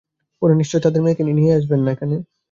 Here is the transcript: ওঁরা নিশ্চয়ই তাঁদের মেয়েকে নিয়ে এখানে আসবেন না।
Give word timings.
ওঁরা 0.41 0.55
নিশ্চয়ই 0.55 0.83
তাঁদের 0.85 1.01
মেয়েকে 1.03 1.23
নিয়ে 1.29 1.51
এখানে 1.51 1.59
আসবেন 1.59 1.79
না। 1.81 1.91